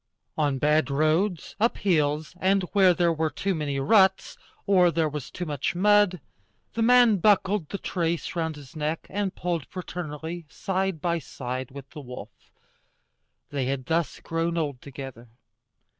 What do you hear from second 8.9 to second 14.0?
and pulled fraternally, side by side with the wolf. They had